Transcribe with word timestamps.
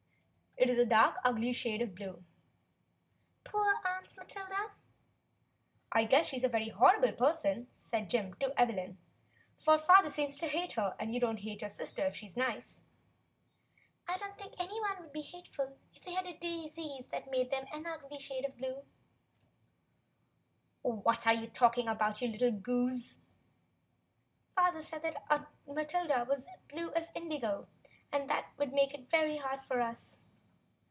"It 0.57 0.69
is 0.69 0.77
a 0.77 0.85
dark, 0.85 1.15
ugly 1.23 1.53
shade 1.53 1.81
of 1.81 1.95
blue." 1.95 2.23
"Poor 3.43 3.81
Aunt 3.83 4.15
Matilda!" 4.15 4.51
said 4.51 4.53
Evelyn. 4.59 4.69
"I 5.91 6.03
guess 6.03 6.27
she's 6.27 6.43
a 6.43 6.49
perfectly 6.49 6.69
horrid 6.73 7.17
person," 7.17 7.67
said 7.73 8.11
Jim, 8.11 8.35
"for 9.57 9.79
father 9.79 10.07
seems 10.09 10.37
to 10.37 10.45
hate 10.47 10.73
her, 10.73 10.95
and 10.99 11.11
you 11.11 11.19
don't 11.19 11.39
hate 11.39 11.61
your 11.61 11.69
sister 11.71 12.05
if 12.05 12.15
she's 12.15 12.37
nice." 12.37 12.81
"I 14.07 14.17
should 14.19 14.35
think 14.35 14.53
anybody 14.59 15.01
would 15.01 15.11
be 15.11 15.21
hateful 15.21 15.75
if 15.95 16.03
they 16.03 16.13
had 16.13 16.27
a 16.27 16.37
disease 16.37 17.07
that 17.07 17.31
made 17.31 17.49
them 17.49 17.65
an 17.73 17.87
ugly 17.87 18.19
shade 18.19 18.45
of 18.45 18.55
blue," 18.57 18.67
said 18.83 18.85
Evelyn. 20.85 20.99
"What 21.03 21.25
are 21.25 21.33
you 21.33 21.47
talking 21.47 21.87
about, 21.87 22.21
you 22.21 22.27
little 22.27 22.51
goose?" 22.51 23.17
"Father 24.53 24.83
said 24.83 25.17
Aunt 25.27 25.47
Matilda 25.65 26.23
was 26.29 26.45
as 26.45 26.59
blue 26.69 26.91
as 26.91 27.09
indigo, 27.15 27.67
and 28.11 28.29
that 28.29 28.49
it 28.51 28.57
would 28.59 28.73
make 28.73 28.93
it 28.93 29.09
very 29.09 29.37
hard 29.37 29.59
for 29.61 29.81
us." 29.81 30.19